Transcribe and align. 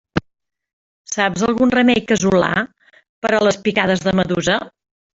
Saps 1.15 1.43
algun 1.49 1.75
remei 1.77 2.03
casolà 2.13 2.51
per 3.27 3.35
a 3.41 3.45
les 3.49 3.63
picades 3.71 4.07
de 4.09 4.19
medusa? 4.23 4.61